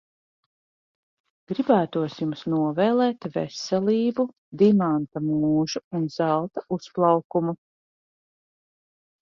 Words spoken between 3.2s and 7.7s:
veselību, dimanta mūžu un zelta uzplaukumu.